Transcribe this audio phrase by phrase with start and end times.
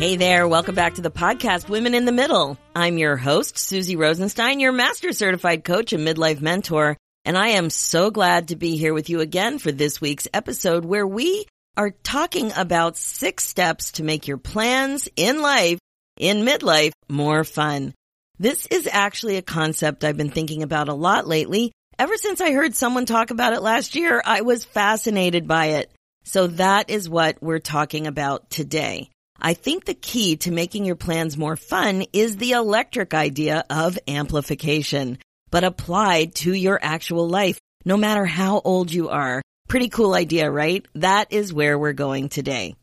[0.00, 2.56] Hey there, welcome back to the podcast Women in the Middle.
[2.74, 7.68] I'm your host, Suzy Rosenstein, your master certified coach and midlife mentor, and I am
[7.68, 11.44] so glad to be here with you again for this week's episode where we
[11.76, 15.78] are talking about six steps to make your plans in life,
[16.16, 17.92] in midlife, more fun.
[18.38, 21.72] This is actually a concept I've been thinking about a lot lately.
[21.98, 25.92] Ever since I heard someone talk about it last year, I was fascinated by it.
[26.24, 29.10] So that is what we're talking about today.
[29.40, 33.98] I think the key to making your plans more fun is the electric idea of
[34.06, 35.18] amplification,
[35.50, 39.40] but applied to your actual life, no matter how old you are.
[39.68, 40.84] Pretty cool idea, right?
[40.94, 42.74] That is where we're going today.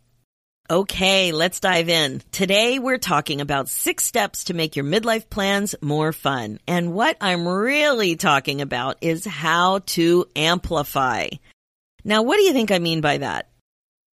[0.69, 2.21] Okay, let's dive in.
[2.31, 6.59] Today we're talking about six steps to make your midlife plans more fun.
[6.67, 11.27] And what I'm really talking about is how to amplify.
[12.03, 13.49] Now, what do you think I mean by that?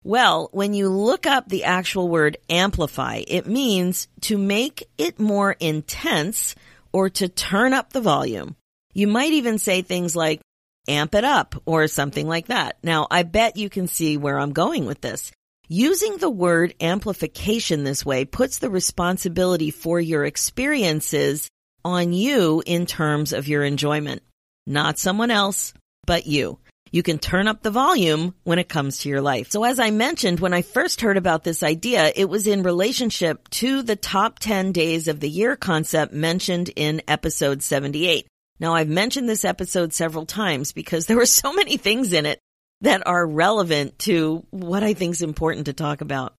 [0.04, 5.56] Well, when you look up the actual word amplify, it means to make it more
[5.60, 6.56] intense
[6.92, 8.56] or to turn up the volume.
[8.94, 10.42] You might even say things like
[10.90, 12.78] amp it up or something like that.
[12.84, 15.32] Now, I bet you can see where I'm going with this.
[15.70, 21.48] Using the word amplification this way puts the responsibility for your experiences
[21.86, 24.22] on you in terms of your enjoyment.
[24.68, 25.74] Not someone else,
[26.06, 26.60] but you
[26.94, 29.50] you can turn up the volume when it comes to your life.
[29.50, 33.50] So as I mentioned, when I first heard about this idea, it was in relationship
[33.50, 38.28] to the top 10 days of the year concept mentioned in episode 78.
[38.60, 42.40] Now I've mentioned this episode several times because there were so many things in it
[42.82, 46.36] that are relevant to what I think is important to talk about.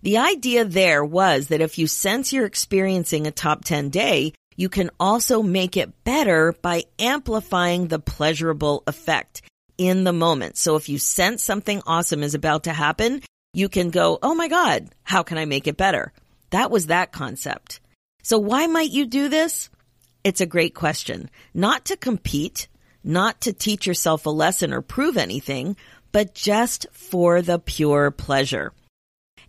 [0.00, 4.70] The idea there was that if you sense you're experiencing a top 10 day, you
[4.70, 9.42] can also make it better by amplifying the pleasurable effect
[9.78, 10.58] in the moment.
[10.58, 13.22] So if you sense something awesome is about to happen,
[13.54, 16.12] you can go, Oh my God, how can I make it better?
[16.50, 17.80] That was that concept.
[18.22, 19.70] So why might you do this?
[20.24, 21.30] It's a great question.
[21.54, 22.68] Not to compete,
[23.02, 25.76] not to teach yourself a lesson or prove anything,
[26.12, 28.72] but just for the pure pleasure.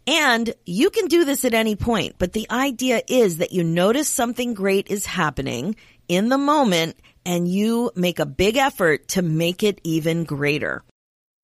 [0.08, 4.08] And you can do this at any point, but the idea is that you notice
[4.08, 5.76] something great is happening
[6.08, 6.96] in the moment
[7.30, 10.84] and you make a big effort to make it even greater.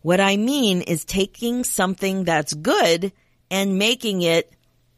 [0.02, 3.12] What I mean is taking something that's good
[3.52, 4.52] and making it,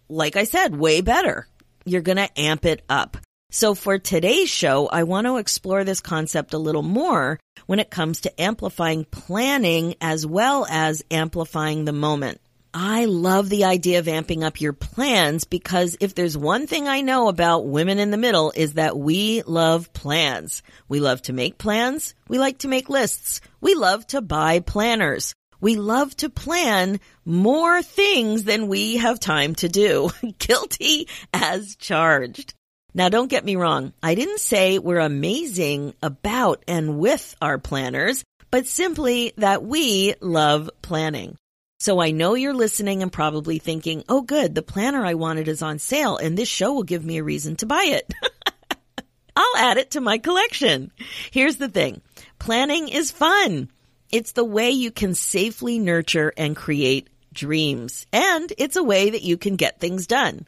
[0.08, 1.46] like I said, way better.
[1.84, 3.18] You're going to amp it up.
[3.52, 7.90] So for today's show, I want to explore this concept a little more when it
[7.90, 12.40] comes to amplifying planning as well as amplifying the moment.
[12.74, 17.02] I love the idea of amping up your plans because if there's one thing I
[17.02, 20.62] know about women in the middle is that we love plans.
[20.88, 22.14] We love to make plans.
[22.28, 23.42] We like to make lists.
[23.62, 25.34] We love to buy planners.
[25.60, 30.12] We love to plan more things than we have time to do.
[30.40, 32.54] Guilty as charged.
[32.94, 33.94] Now don't get me wrong.
[34.02, 40.70] I didn't say we're amazing about and with our planners, but simply that we love
[40.82, 41.38] planning.
[41.80, 45.62] So I know you're listening and probably thinking, oh good, the planner I wanted is
[45.62, 48.12] on sale and this show will give me a reason to buy it.
[49.36, 50.92] I'll add it to my collection.
[51.30, 52.02] Here's the thing.
[52.40, 53.70] Planning is fun.
[54.12, 58.08] It's the way you can safely nurture and create dreams.
[58.12, 60.48] And it's a way that you can get things done.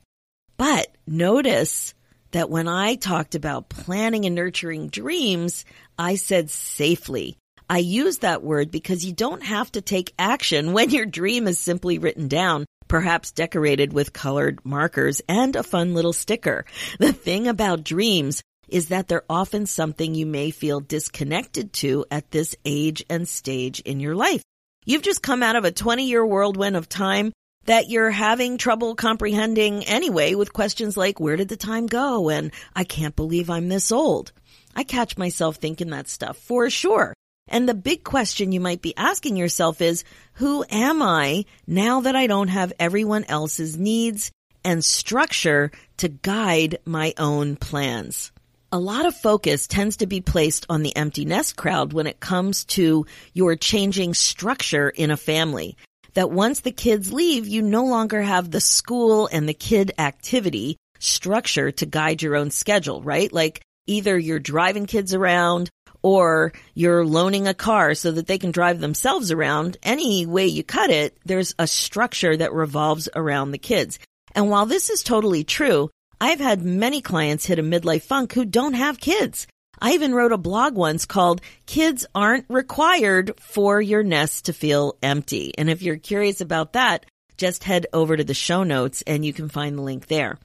[0.57, 1.93] But notice
[2.31, 5.65] that when I talked about planning and nurturing dreams,
[5.97, 7.37] I said safely.
[7.71, 11.59] I use that word because you don't have to take action when your dream is
[11.59, 16.65] simply written down, perhaps decorated with colored markers and a fun little sticker.
[16.97, 22.31] The thing about dreams is that they're often something you may feel disconnected to at
[22.31, 24.41] this age and stage in your life.
[24.85, 27.31] You've just come out of a 20 year whirlwind of time
[27.65, 32.29] that you're having trouble comprehending anyway with questions like, where did the time go?
[32.29, 34.31] And I can't believe I'm this old.
[34.75, 37.13] I catch myself thinking that stuff for sure.
[37.49, 40.03] And the big question you might be asking yourself is,
[40.33, 44.31] who am I now that I don't have everyone else's needs
[44.63, 48.31] and structure to guide my own plans?
[48.71, 52.19] A lot of focus tends to be placed on the empty nest crowd when it
[52.19, 55.75] comes to your changing structure in a family.
[56.13, 60.77] That once the kids leave, you no longer have the school and the kid activity.
[60.99, 63.31] structure to guide your own schedule, right?
[63.31, 65.69] Like either you're driving kids around
[66.01, 69.77] or you're loaning a car so that they can drive themselves around.
[69.83, 73.99] Any way you cut it, there's a structure that revolves around the kids.
[74.33, 75.89] And while this is totally true,
[76.21, 79.47] I've had many clients hit a midlife funk who don't have kids.
[79.81, 84.97] I even wrote a blog once called Kids Aren't Required for Your Nest to Feel
[85.01, 85.53] Empty.
[85.57, 87.05] And if you're curious about that,
[87.37, 90.37] just head over to the show notes and you can find the link there.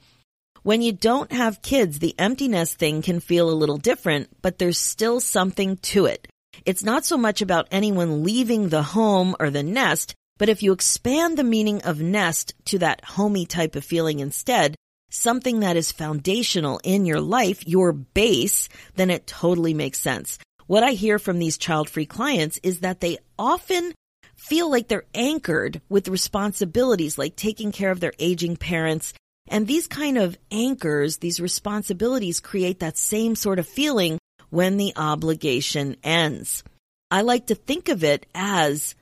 [0.65, 4.57] When you don't have kids, the empty nest thing can feel a little different, but
[4.57, 6.27] there's still something to it.
[6.65, 10.73] It's not so much about anyone leaving the home or the nest, but if you
[10.73, 14.75] expand the meaning of nest to that homey type of feeling instead,
[15.11, 20.39] something that is foundational in your life, your base, then it totally makes sense.
[20.67, 23.93] What I hear from these child free clients is that they often
[24.35, 29.13] feel like they're anchored with responsibilities like taking care of their aging parents.
[29.49, 34.19] And these kind of anchors, these responsibilities create that same sort of feeling
[34.51, 36.65] when the obligation ends.
[37.11, 38.95] I like to think of it as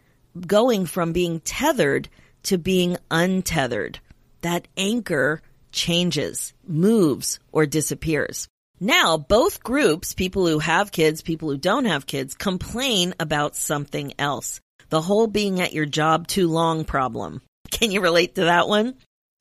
[0.46, 2.08] going from being tethered
[2.44, 4.00] to being untethered.
[4.40, 8.48] That anchor changes, moves, or disappears.
[8.80, 14.12] Now, both groups, people who have kids, people who don't have kids, complain about something
[14.18, 14.60] else.
[14.88, 17.42] The whole being at your job too long problem.
[17.70, 18.94] Can you relate to that one?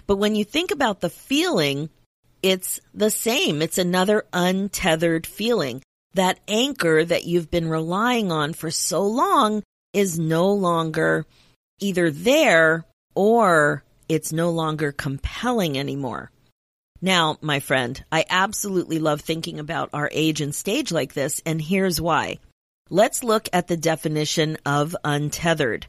[0.07, 1.89] But when you think about the feeling,
[2.42, 3.62] it's the same.
[3.62, 5.81] It's another untethered feeling.
[6.13, 9.63] That anchor that you've been relying on for so long
[9.94, 11.25] is no longer
[11.80, 16.31] either there or it's no longer compelling anymore.
[17.01, 21.62] Now, my friend, I absolutely love thinking about our age and stage like this, and
[21.62, 22.39] here's why.
[22.89, 25.88] Let's look at the definition of untethered.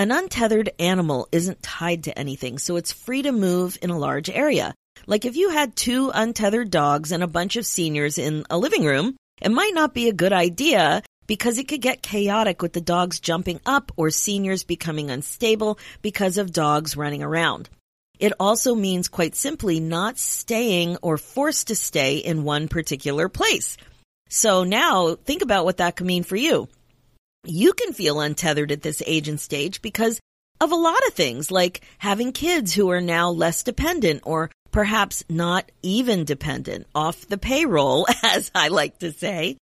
[0.00, 4.30] An untethered animal isn't tied to anything, so it's free to move in a large
[4.30, 4.74] area.
[5.06, 8.86] Like if you had two untethered dogs and a bunch of seniors in a living
[8.86, 12.80] room, it might not be a good idea because it could get chaotic with the
[12.80, 17.68] dogs jumping up or seniors becoming unstable because of dogs running around.
[18.18, 23.76] It also means quite simply not staying or forced to stay in one particular place.
[24.30, 26.70] So now think about what that could mean for you.
[27.44, 30.20] You can feel untethered at this age and stage because
[30.60, 35.24] of a lot of things like having kids who are now less dependent or perhaps
[35.28, 39.56] not even dependent off the payroll, as I like to say.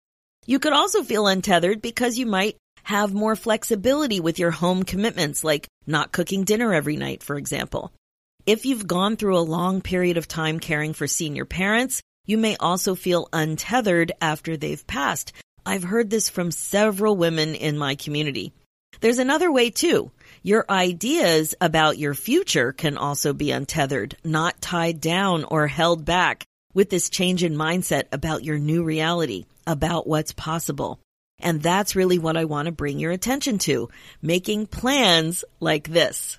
[0.47, 5.45] You could also feel untethered because you might have more flexibility with your home commitments,
[5.45, 7.93] like not cooking dinner every night, for example.
[8.47, 12.57] If you've gone through a long period of time caring for senior parents, you may
[12.57, 15.33] also feel untethered after they've passed.
[15.69, 18.55] I've heard this from several women in my community.
[19.01, 20.11] There's another way too.
[20.43, 26.47] Your ideas about your future can also be untethered, not tied down or held back
[26.73, 31.01] with this change in mindset about your new reality about what's possible.
[31.39, 33.91] And that's really what I want to bring your attention to,
[34.23, 36.39] making plans like this.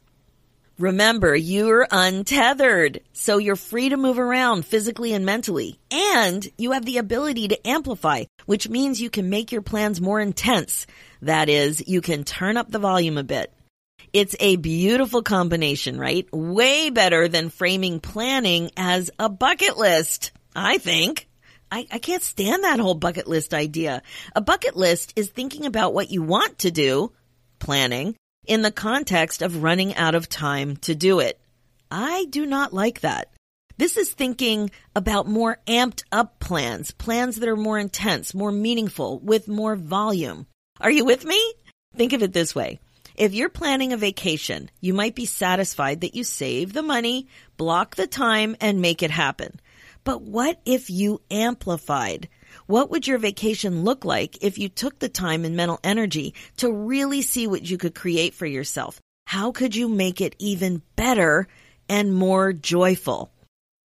[0.80, 5.78] Remember, you're untethered, so you're free to move around physically and mentally.
[5.92, 10.22] And you have the ability to amplify, which means you can make your plans more
[10.22, 10.88] intense.
[11.22, 13.54] That is, you can turn up the volume a bit.
[14.14, 16.26] It's a beautiful combination, right?
[16.32, 21.28] Way better than framing planning as a bucket list, I think.
[21.70, 24.02] I, I can't stand that whole bucket list idea.
[24.34, 27.12] A bucket list is thinking about what you want to do,
[27.60, 28.16] planning,
[28.50, 31.40] in the context of running out of time to do it.
[31.92, 33.32] I do not like that.
[33.78, 39.20] This is thinking about more amped up plans, plans that are more intense, more meaningful,
[39.20, 40.48] with more volume.
[40.82, 41.54] Are you with me?
[41.96, 42.80] Think of it this way.
[43.16, 47.96] If you're planning a vacation, you might be satisfied that you save the money, block
[47.96, 49.60] the time, and make it happen.
[50.04, 52.30] But what if you amplified?
[52.70, 56.72] What would your vacation look like if you took the time and mental energy to
[56.72, 59.02] really see what you could create for yourself?
[59.26, 61.48] How could you make it even better
[61.90, 63.32] and more joyful?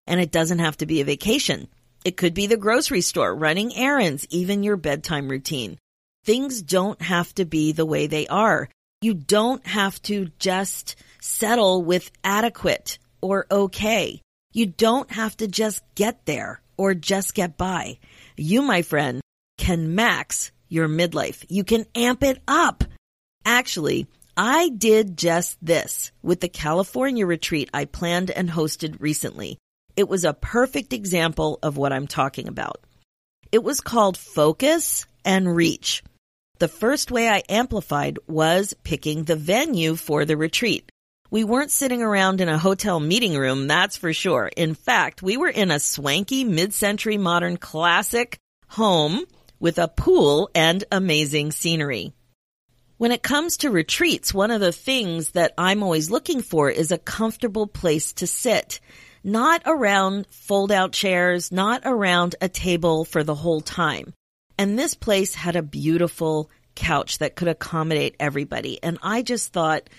[0.06, 1.68] And it doesn't have to be a vacation.
[2.04, 5.78] It could be the grocery store, running errands, even your bedtime routine.
[6.26, 8.68] Things don't have to be the way they are.
[9.00, 14.20] You don't have to just settle with adequate or okay.
[14.52, 17.98] You don't have to just get there or just get by.
[18.36, 19.20] You, my friend,
[19.58, 21.44] can max your midlife.
[21.48, 22.84] You can amp it up.
[23.44, 29.58] Actually, I did just this with the California retreat I planned and hosted recently.
[29.96, 32.80] It was a perfect example of what I'm talking about.
[33.52, 36.02] It was called Focus and Reach.
[36.58, 40.90] The first way I amplified was picking the venue for the retreat
[41.34, 44.48] We weren't sitting around in a hotel meeting room, that's for sure.
[44.56, 48.38] In fact, we were in a swanky mid-century modern classic
[48.68, 49.24] home
[49.58, 52.12] with a pool and amazing scenery.
[52.98, 56.92] When it comes to retreats, one of the things that I'm always looking for is
[56.92, 58.78] a comfortable place to sit.
[59.24, 64.14] Not around fold out chairs, not around a table for the whole time.
[64.56, 68.80] And this place had a beautiful couch that could accommodate everybody.
[68.84, 69.90] And I just thought,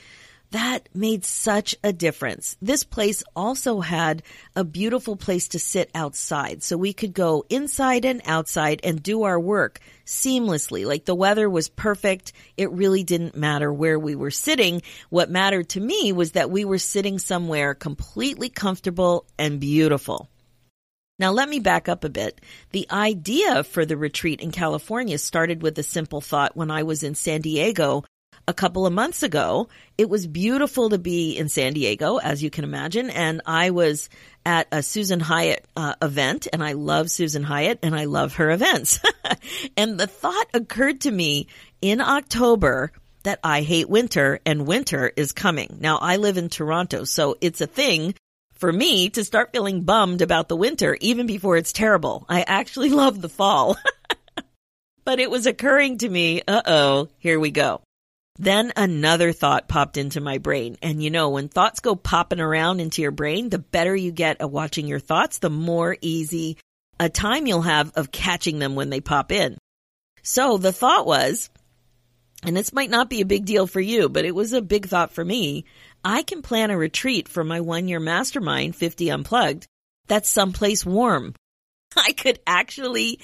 [0.56, 2.56] that made such a difference.
[2.62, 4.24] This place also had
[4.56, 6.64] a beautiful place to sit outside.
[6.64, 10.86] So we could go inside and outside and do our work seamlessly.
[10.86, 12.32] Like the weather was perfect.
[12.56, 14.82] It really didn't matter where we were sitting.
[15.10, 20.30] What mattered to me was that we were sitting somewhere completely comfortable and beautiful.
[21.20, 22.40] Now let me back up a bit.
[22.72, 27.04] The idea for the retreat in California started with a simple thought when I was
[27.04, 28.06] in San Diego
[28.48, 29.70] a couple of months ago.
[29.98, 34.10] It was beautiful to be in San Diego, as you can imagine, and I was
[34.46, 38.52] at a Susan Hyatt uh, event, and I love Susan Hyatt, and I love her
[38.52, 39.00] events.
[39.78, 41.48] and the thought occurred to me
[41.82, 42.92] in October
[43.24, 45.78] that I hate winter, and winter is coming.
[45.80, 48.14] Now, I live in Toronto, so it's a thing
[48.54, 52.26] for me to start feeling bummed about the winter even before it's terrible.
[52.30, 53.78] I actually love the fall.
[55.06, 57.82] but it was occurring to me, uh oh, here we go.
[58.38, 60.78] Then another thought popped into my brain.
[60.82, 64.42] And you know, when thoughts go popping around into your brain, the better you get
[64.42, 66.58] at watching your thoughts, the more easy
[67.00, 69.58] a time you'll have of catching them when they pop in.
[70.24, 71.50] So the thought was,
[72.44, 74.88] and this might not be a big deal for you, but it was a big
[74.88, 75.66] thought for me.
[76.04, 79.68] I can plan a retreat for my one year mastermind, 50 Unplugged,
[80.08, 81.34] that's someplace warm.
[81.98, 83.20] I could actually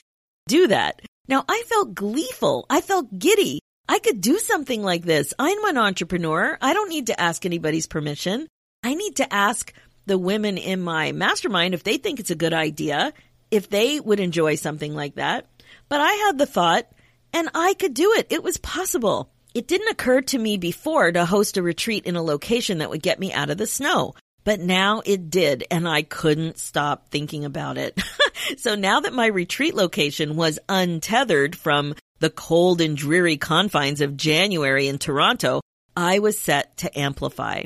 [0.47, 1.01] do that.
[1.27, 2.65] Now I felt gleeful.
[2.69, 3.59] I felt giddy.
[3.87, 5.33] I could do something like this.
[5.37, 6.57] I'm an entrepreneur.
[6.61, 8.47] I don't need to ask anybody's permission.
[8.83, 9.73] I need to ask
[10.05, 13.13] the women in my mastermind if they think it's a good idea,
[13.51, 15.47] if they would enjoy something like that.
[15.89, 16.87] But I had the thought
[17.33, 18.27] and I could do it.
[18.29, 19.29] It was possible.
[19.53, 23.01] It didn't occur to me before to host a retreat in a location that would
[23.01, 24.15] get me out of the snow.
[24.43, 28.01] But now it did, and I couldn't stop thinking about it.
[28.57, 34.15] so now that my retreat location was untethered from the cold and dreary confines of
[34.15, 35.59] January in Toronto,
[35.97, 37.63] I was set to amplify.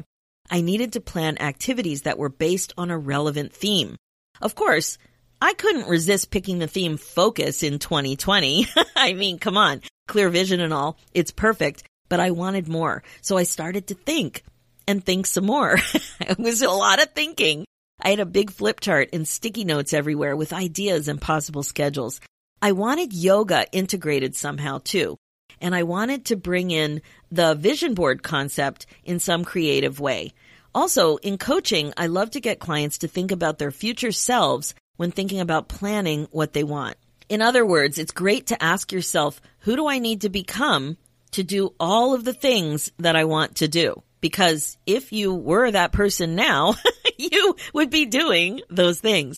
[0.50, 3.98] I needed to plan activities that were based on a relevant theme.
[4.42, 4.98] Of course,
[5.42, 8.68] I couldn't resist picking the theme focus in 2020.
[8.96, 10.98] I mean, come on, clear vision and all.
[11.14, 13.04] It's perfect, but I wanted more.
[13.22, 14.44] So I started to think
[14.88, 15.74] and think some more.
[16.22, 17.66] it was a lot of thinking.
[18.02, 22.22] I had a big flip chart and sticky notes everywhere with ideas and possible schedules.
[22.66, 25.20] I wanted yoga integrated somehow too.
[25.62, 30.34] And I wanted to bring in the vision board concept in some creative way.
[30.74, 35.12] Also, in coaching, I love to get clients to think about their future selves when
[35.12, 36.98] thinking about planning what they want.
[37.30, 40.98] In other words, it's great to ask yourself, who do I need to become
[41.34, 44.02] to do all of the things that I want to do?
[44.22, 46.74] Because if you were that person now,
[47.20, 49.38] you would be doing those things.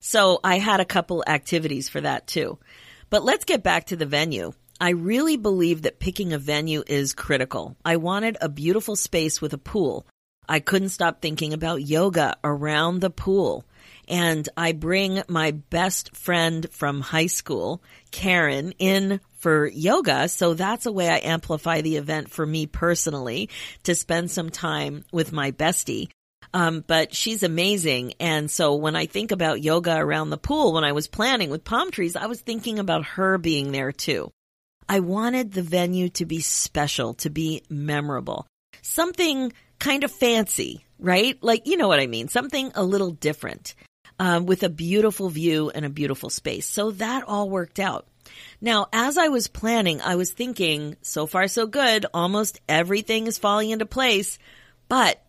[0.00, 2.58] So I had a couple activities for that too.
[3.10, 4.52] But let's get back to the venue.
[4.80, 7.76] I really believe that picking a venue is critical.
[7.84, 10.06] I wanted a beautiful space with a pool.
[10.48, 13.64] I couldn't stop thinking about yoga around the pool.
[14.08, 20.28] And I bring my best friend from high school, Karen, in for yoga.
[20.28, 23.50] So that's a way I amplify the event for me personally
[23.82, 26.08] to spend some time with my bestie.
[26.54, 28.14] Um, but she's amazing.
[28.20, 31.64] And so when I think about yoga around the pool, when I was planning with
[31.64, 34.30] palm trees, I was thinking about her being there too.
[34.88, 38.46] I wanted the venue to be special, to be memorable,
[38.80, 41.36] something kind of fancy, right?
[41.42, 42.28] Like, you know what I mean?
[42.28, 43.74] Something a little different,
[44.18, 46.66] um, with a beautiful view and a beautiful space.
[46.66, 48.06] So that all worked out.
[48.60, 52.06] Now, as I was planning, I was thinking, so far so good.
[52.14, 54.38] Almost everything is falling into place,
[54.88, 55.22] but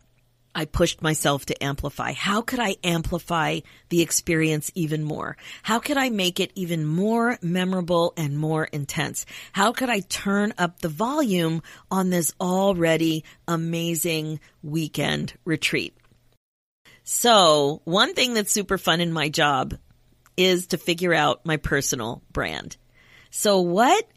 [0.53, 2.13] I pushed myself to amplify.
[2.13, 5.37] How could I amplify the experience even more?
[5.63, 9.25] How could I make it even more memorable and more intense?
[9.51, 15.95] How could I turn up the volume on this already amazing weekend retreat?
[17.03, 19.75] So one thing that's super fun in my job
[20.35, 22.77] is to figure out my personal brand.
[23.29, 24.07] So what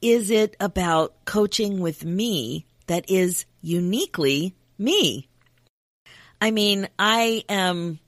[0.00, 5.28] is it about coaching with me that is uniquely me?
[6.42, 8.00] I mean, I am,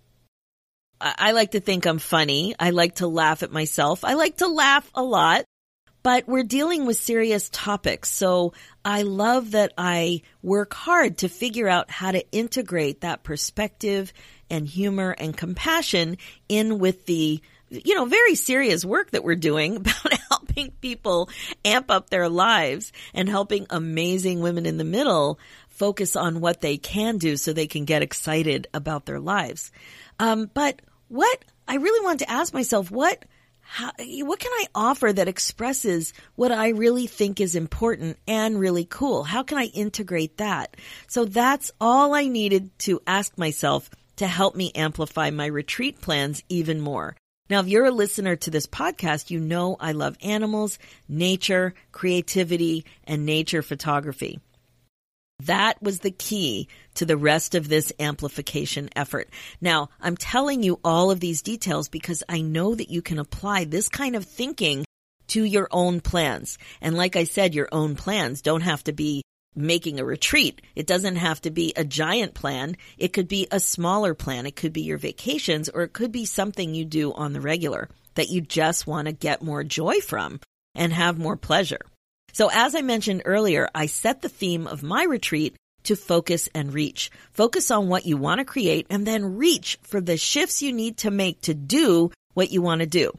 [1.01, 2.57] I like to think I'm funny.
[2.59, 4.05] I like to laugh at myself.
[4.05, 5.45] I like to laugh a lot,
[6.03, 8.11] but we're dealing with serious topics.
[8.11, 8.53] So
[8.85, 14.13] I love that I work hard to figure out how to integrate that perspective
[14.51, 16.17] and humor and compassion
[16.49, 21.29] in with the you know, very serious work that we're doing about helping people
[21.65, 25.39] amp up their lives and helping amazing women in the middle
[25.75, 29.71] focus on what they can do so they can get excited about their lives.
[30.19, 33.25] Um, but what I really want to ask myself, what
[33.67, 38.85] how, what can I offer that expresses what I really think is important and really
[38.85, 39.25] cool?
[39.25, 40.77] How can I integrate that?
[41.09, 46.43] So that's all I needed to ask myself to help me amplify my retreat plans
[46.49, 47.17] even more.
[47.51, 50.79] Now, if you're a listener to this podcast, you know I love animals,
[51.09, 54.41] nature, creativity, and nature photography.
[55.47, 59.29] That was the key to the rest of this amplification effort.
[59.61, 63.65] Now, I'm telling you all of these details because I know that you can apply
[63.65, 64.85] this kind of thinking
[65.29, 66.59] to your own plans.
[66.81, 69.23] And like I said, your own plans don't have to be
[69.55, 70.63] making a retreat.
[70.75, 72.77] It doesn't have to be a giant plan.
[72.99, 74.47] It could be a smaller plan.
[74.47, 77.89] It could be your vacations or it could be something you do on the regular
[78.15, 80.41] that you just want to get more joy from
[80.75, 81.81] and have more pleasure.
[82.35, 86.75] So as I mentioned earlier, I set the theme of my retreat to focus and
[86.75, 87.11] reach.
[87.31, 90.99] Focus on what you want to create and then reach for the shifts you need
[90.99, 93.13] to make to do what you want to do.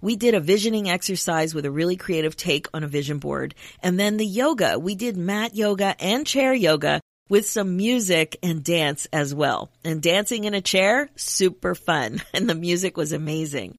[0.00, 3.56] We did a visioning exercise with a really creative take on a vision board.
[3.82, 8.62] And then the yoga, we did mat yoga and chair yoga with some music and
[8.62, 9.70] dance as well.
[9.84, 12.22] And dancing in a chair, super fun.
[12.32, 13.74] And the music was amazing.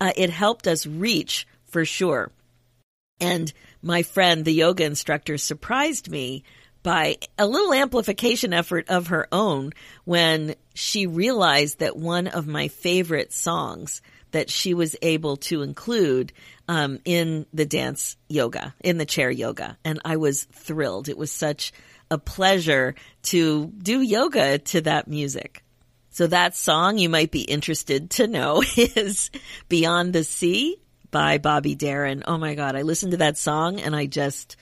[0.00, 2.30] Uh, it helped us reach for sure.
[3.20, 3.52] And
[3.82, 6.44] my friend, the yoga instructor, surprised me
[6.82, 9.72] by a little amplification effort of her own
[10.04, 16.32] when she realized that one of my favorite songs that she was able to include
[16.68, 19.76] um, in the dance yoga, in the chair yoga.
[19.84, 21.08] And I was thrilled.
[21.08, 21.72] It was such
[22.10, 22.94] a pleasure
[23.24, 25.62] to do yoga to that music.
[26.10, 29.30] So that song you might be interested to know is
[29.68, 30.78] Beyond the Sea
[31.10, 32.22] by Bobby Darin.
[32.26, 32.76] Oh my God.
[32.76, 34.56] I listened to that song and I just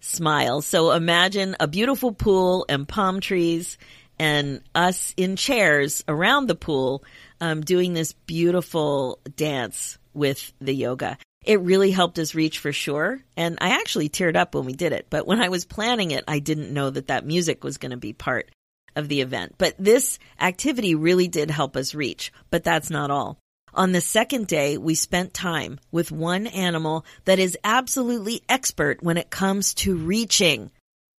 [0.00, 0.62] smile.
[0.62, 3.78] So imagine a beautiful pool and palm trees
[4.18, 7.04] and us in chairs around the pool,
[7.40, 11.18] um, doing this beautiful dance with the yoga.
[11.44, 13.22] It really helped us reach for sure.
[13.36, 15.06] And I actually teared up when we did it.
[15.10, 17.96] But when I was planning it, I didn't know that that music was going to
[17.96, 18.50] be part
[18.96, 19.54] of the event.
[19.58, 22.32] But this activity really did help us reach.
[22.50, 23.38] But that's not all.
[23.76, 29.18] On the second day, we spent time with one animal that is absolutely expert when
[29.18, 30.70] it comes to reaching.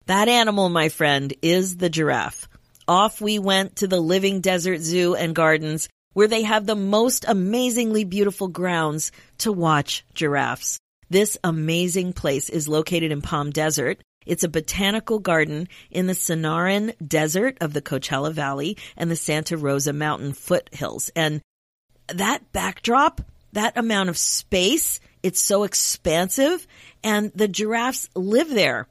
[0.07, 2.49] That animal, my friend, is the giraffe.
[2.89, 7.27] Off we went to the Living Desert Zoo and Gardens where they have the most
[7.29, 10.79] amazingly beautiful grounds to watch giraffes.
[11.11, 14.01] This amazing place is located in Palm Desert.
[14.25, 19.59] It's a botanical garden in the Sonoran Desert of the Coachella Valley and the Santa
[19.59, 21.11] Rosa Mountain foothills.
[21.15, 21.43] And
[22.09, 23.21] that backdrop,
[23.53, 26.67] that amount of space, it's so expansive
[27.03, 28.87] and the giraffes live there.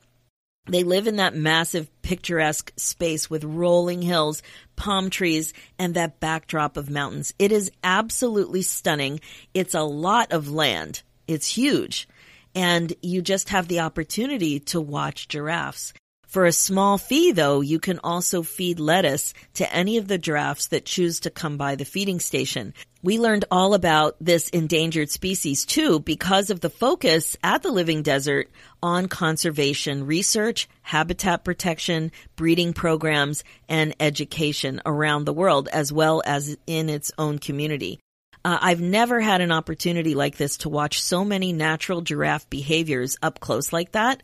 [0.67, 4.41] They live in that massive picturesque space with rolling hills,
[4.75, 7.33] palm trees, and that backdrop of mountains.
[7.37, 9.19] It is absolutely stunning.
[9.53, 11.03] It's a lot of land.
[11.27, 12.07] It's huge.
[12.55, 15.93] And you just have the opportunity to watch giraffes.
[16.35, 20.67] For a small fee, though, you can also feed lettuce to any of the giraffes
[20.67, 22.73] that choose to come by the feeding station.
[23.01, 28.03] We learned all about this endangered species too because of the focus at the Living
[28.03, 28.51] Desert
[28.83, 36.57] on conservation research, habitat protection, breeding programs, and education around the world as well as
[36.67, 37.97] in its own community.
[38.43, 43.15] Uh, I've never had an opportunity like this to watch so many natural giraffe behaviors
[43.23, 44.21] up close like that.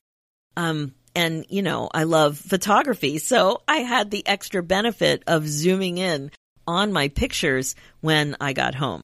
[0.57, 3.17] Um, and you know, I love photography.
[3.17, 6.31] So I had the extra benefit of zooming in
[6.67, 9.01] on my pictures when I got home.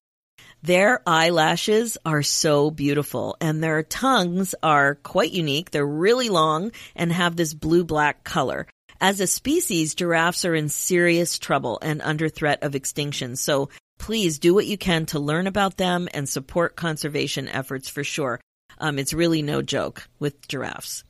[0.63, 5.71] Their eyelashes are so beautiful and their tongues are quite unique.
[5.71, 8.67] They're really long and have this blue black color.
[8.99, 13.35] As a species, giraffes are in serious trouble and under threat of extinction.
[13.35, 18.03] So please do what you can to learn about them and support conservation efforts for
[18.03, 18.41] sure.
[18.79, 21.03] Um, it's really no joke with giraffes.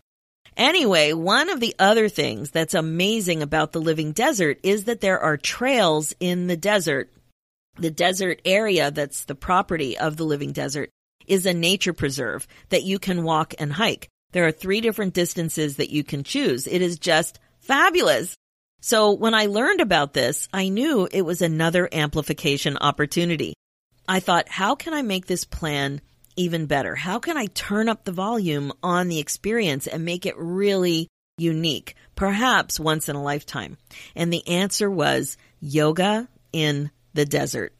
[0.57, 5.19] Anyway, one of the other things that's amazing about the living desert is that there
[5.19, 7.11] are trails in the desert.
[7.75, 10.89] The desert area that's the property of the living desert
[11.27, 14.07] is a nature preserve that you can walk and hike.
[14.31, 16.65] There are three different distances that you can choose.
[16.65, 18.35] It is just fabulous.
[18.81, 23.53] So when I learned about this, I knew it was another amplification opportunity.
[24.07, 26.01] I thought, how can I make this plan
[26.37, 26.95] even better?
[26.95, 31.95] How can I turn up the volume on the experience and make it really unique?
[32.15, 33.77] Perhaps once in a lifetime.
[34.15, 37.73] And the answer was yoga in the desert.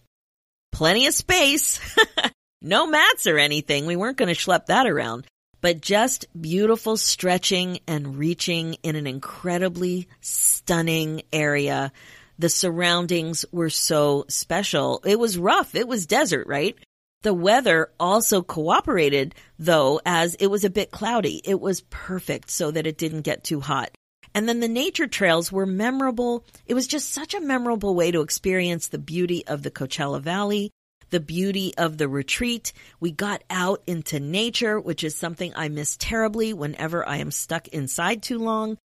[0.71, 1.79] Plenty of space.
[2.61, 3.85] no mats or anything.
[3.85, 5.25] We weren't going to schlep that around,
[5.61, 11.91] but just beautiful stretching and reaching in an incredibly stunning area.
[12.39, 15.01] The surroundings were so special.
[15.05, 15.73] It was rough.
[15.73, 16.77] It was desert, right?
[17.23, 21.41] The weather also cooperated though as it was a bit cloudy.
[21.43, 23.91] It was perfect so that it didn't get too hot.
[24.33, 26.45] And then the nature trails were memorable.
[26.67, 30.69] It was just such a memorable way to experience the beauty of the Coachella Valley,
[31.09, 32.71] the beauty of the retreat.
[32.99, 37.67] We got out into nature, which is something I miss terribly whenever I am stuck
[37.69, 38.77] inside too long.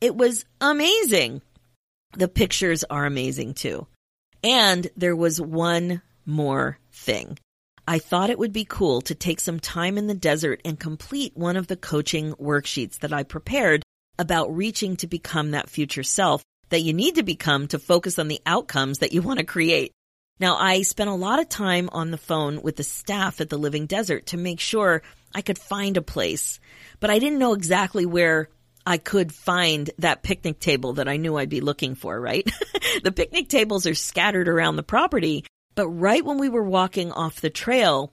[0.00, 1.42] It was amazing.
[2.14, 3.86] The pictures are amazing too.
[4.44, 7.38] And there was one more thing.
[7.86, 11.36] I thought it would be cool to take some time in the desert and complete
[11.36, 13.82] one of the coaching worksheets that I prepared
[14.18, 18.28] about reaching to become that future self that you need to become to focus on
[18.28, 19.92] the outcomes that you want to create.
[20.38, 23.58] Now, I spent a lot of time on the phone with the staff at the
[23.58, 25.02] Living Desert to make sure
[25.34, 26.60] I could find a place,
[27.00, 28.48] but I didn't know exactly where
[28.86, 32.48] I could find that picnic table that I knew I'd be looking for, right?
[33.04, 37.40] the picnic tables are scattered around the property, but right when we were walking off
[37.40, 38.12] the trail,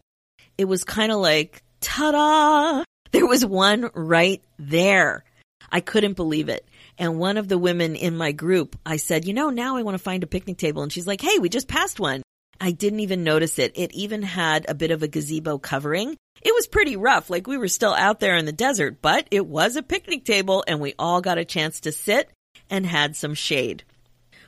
[0.58, 2.84] it was kind of like, ta-da!
[3.12, 5.24] There was one right there.
[5.72, 6.64] I couldn't believe it.
[7.00, 9.98] And one of the women in my group, I said, you know, now I want
[9.98, 10.84] to find a picnic table.
[10.84, 12.22] And she's like, hey, we just passed one.
[12.62, 13.72] I didn't even notice it.
[13.76, 16.18] It even had a bit of a gazebo covering.
[16.42, 17.30] It was pretty rough.
[17.32, 20.64] Like we were still out there in the desert, but it was a picnic table
[20.68, 22.30] and we all got a chance to sit
[22.70, 23.84] and had some shade.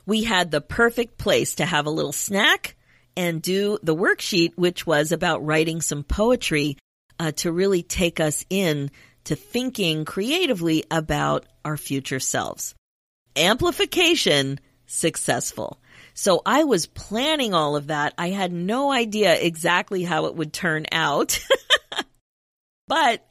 [0.05, 2.75] We had the perfect place to have a little snack
[3.15, 6.77] and do the worksheet, which was about writing some poetry
[7.19, 8.91] uh, to really take us in
[9.25, 12.73] to thinking creatively about our future selves.
[13.35, 15.79] Amplification successful.
[16.13, 18.13] So I was planning all of that.
[18.17, 21.39] I had no idea exactly how it would turn out.
[22.87, 23.25] but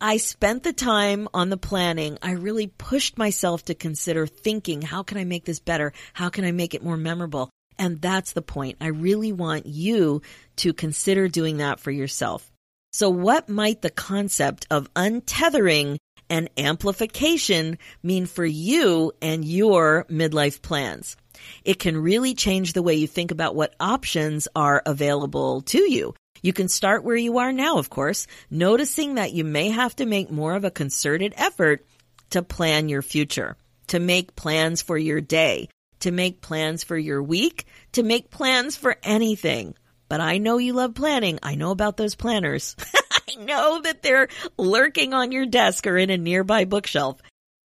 [0.00, 2.18] I spent the time on the planning.
[2.20, 5.92] I really pushed myself to consider thinking, how can I make this better?
[6.12, 7.50] How can I make it more memorable?
[7.78, 8.78] And that's the point.
[8.80, 10.22] I really want you
[10.56, 12.50] to consider doing that for yourself.
[12.92, 15.98] So what might the concept of untethering
[16.30, 21.16] and amplification mean for you and your midlife plans?
[21.64, 26.14] It can really change the way you think about what options are available to you.
[26.42, 30.06] You can start where you are now, of course, noticing that you may have to
[30.06, 31.84] make more of a concerted effort
[32.30, 33.56] to plan your future,
[33.88, 35.68] to make plans for your day,
[36.00, 39.74] to make plans for your week, to make plans for anything.
[40.08, 41.38] But I know you love planning.
[41.42, 42.76] I know about those planners.
[43.28, 44.28] I know that they're
[44.58, 47.20] lurking on your desk or in a nearby bookshelf.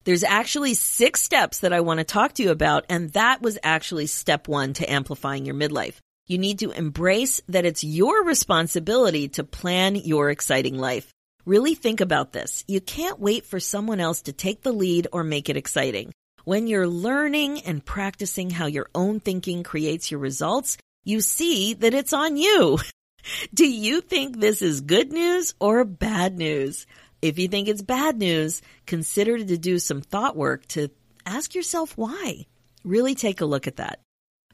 [0.05, 3.59] There's actually six steps that I want to talk to you about, and that was
[3.63, 5.97] actually step one to amplifying your midlife.
[6.27, 11.13] You need to embrace that it's your responsibility to plan your exciting life.
[11.45, 12.65] Really think about this.
[12.69, 16.13] You can't wait for someone else to take the lead or make it exciting.
[16.49, 21.93] When you're learning and practicing how your own thinking creates your results, you see that
[21.93, 22.79] it's on you.
[23.53, 26.87] Do you think this is good news or bad news?
[27.21, 30.89] If you think it's bad news, consider to do some thought work to
[31.27, 32.47] ask yourself why.
[32.83, 34.01] Really take a look at that.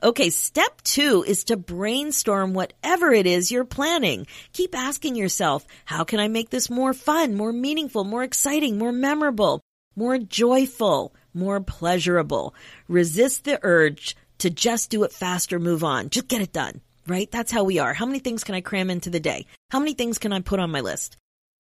[0.02, 4.26] Okay, step two is to brainstorm whatever it is you're planning.
[4.52, 8.90] Keep asking yourself, how can I make this more fun, more meaningful, more exciting, more
[8.90, 9.60] memorable,
[9.94, 12.54] more joyful, more pleasurable?
[12.88, 17.30] Resist the urge to just do it faster, move on, just get it done, right?
[17.30, 17.92] That's how we are.
[17.92, 19.46] How many things can I cram into the day?
[19.70, 21.16] How many things can I put on my list?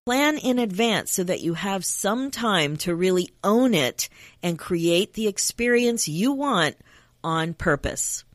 [0.05, 4.09] Plan in advance so that you have some time to really own it
[4.41, 6.75] and create the experience you want
[7.23, 8.25] on purpose.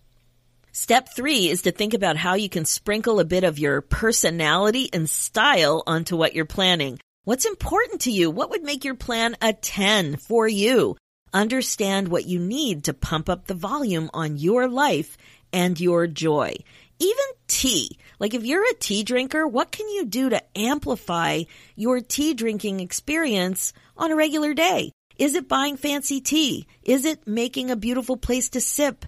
[0.72, 4.88] Step three is to think about how you can sprinkle a bit of your personality
[4.92, 6.98] and style onto what you're planning.
[7.24, 8.30] What's important to you?
[8.30, 10.96] What would make your plan a 10 for you?
[11.32, 15.16] Understand what you need to pump up the volume on your life
[15.52, 16.54] and your joy.
[16.98, 17.98] Even tea.
[18.18, 21.42] Like if you're a tea drinker, what can you do to amplify
[21.76, 24.92] your tea drinking experience on a regular day?
[25.18, 26.66] Is it buying fancy tea?
[26.82, 29.04] Is it making a beautiful place to sip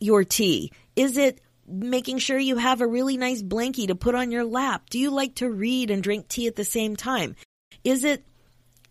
[0.00, 0.72] your tea?
[0.96, 4.90] Is it making sure you have a really nice blankie to put on your lap?
[4.90, 7.36] Do you like to read and drink tea at the same time?
[7.84, 8.24] Is it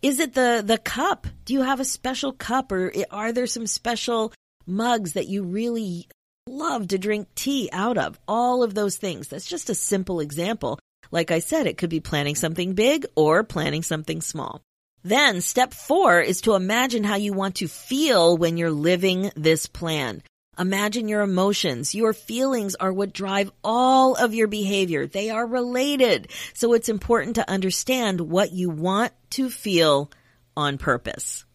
[0.02, 1.26] is it the, the cup?
[1.44, 4.32] Do you have a special cup or are there some special
[4.66, 6.08] mugs that you really
[6.48, 8.18] love to drink tea out of?
[8.26, 9.28] All of those things.
[9.28, 10.78] That's just a simple example.
[11.12, 14.60] Like I said, it could be planning something big or planning something small.
[15.04, 19.66] Then step four is to imagine how you want to feel when you're living this
[19.66, 20.22] plan.
[20.58, 21.94] Imagine your emotions.
[21.94, 25.06] Your feelings are what drive all of your behavior.
[25.06, 26.28] They are related.
[26.52, 30.10] So it's important to understand what you want to feel
[30.54, 31.46] on purpose.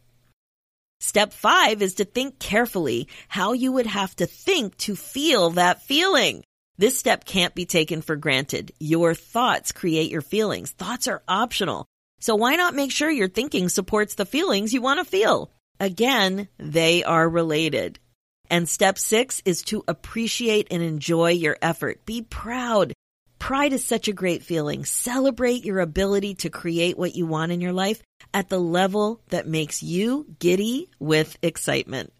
[1.00, 5.84] Step five is to think carefully how you would have to think to feel that
[5.84, 6.44] feeling.
[6.80, 8.72] This step can't be taken for granted.
[8.80, 10.72] Your thoughts create your feelings.
[10.72, 11.86] Thoughts are optional.
[12.20, 15.52] So why not make sure your thinking supports the feelings you want to feel?
[15.80, 18.00] Again, they are related.
[18.50, 22.06] And step six is to appreciate and enjoy your effort.
[22.06, 22.94] Be proud.
[23.40, 24.86] Pride is such a great feeling.
[24.86, 28.02] Celebrate your ability to create what you want in your life
[28.34, 32.14] at the level that makes you giddy with excitement.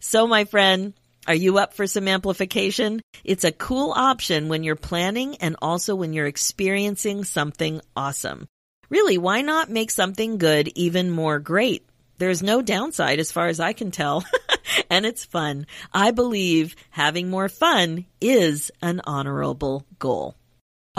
[0.00, 0.94] So, my friend,
[1.26, 3.00] are you up for some amplification?
[3.22, 8.48] It's a cool option when you're planning and also when you're experiencing something awesome.
[8.88, 11.86] Really, why not make something good even more great?
[12.18, 14.24] There's no downside as far as I can tell.
[14.92, 15.66] and it's fun.
[15.92, 20.36] I believe having more fun is an honorable goal.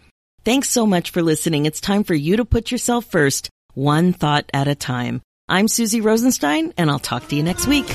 [0.44, 1.66] Thanks so much for listening.
[1.66, 5.20] It's time for you to put yourself first, one thought at a time.
[5.48, 7.88] I'm Suzy Rosenstein and I'll talk to you next week.